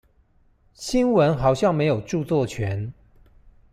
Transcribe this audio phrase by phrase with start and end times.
[0.73, 2.91] 新聞好像沒有著作權